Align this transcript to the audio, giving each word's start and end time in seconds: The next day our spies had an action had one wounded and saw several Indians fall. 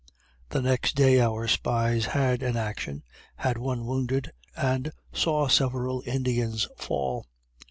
The 0.49 0.63
next 0.63 0.95
day 0.95 1.19
our 1.21 1.47
spies 1.47 2.05
had 2.05 2.41
an 2.41 2.57
action 2.57 3.03
had 3.35 3.59
one 3.59 3.85
wounded 3.85 4.31
and 4.57 4.91
saw 5.13 5.47
several 5.47 6.01
Indians 6.07 6.67
fall. 6.75 7.27